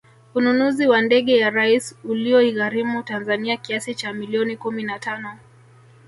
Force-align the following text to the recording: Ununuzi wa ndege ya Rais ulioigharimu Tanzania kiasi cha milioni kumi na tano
Ununuzi 0.35 0.87
wa 0.87 1.01
ndege 1.01 1.37
ya 1.37 1.49
Rais 1.49 1.95
ulioigharimu 2.03 3.03
Tanzania 3.03 3.57
kiasi 3.57 3.95
cha 3.95 4.13
milioni 4.13 4.57
kumi 4.57 4.83
na 4.83 4.99
tano 4.99 5.37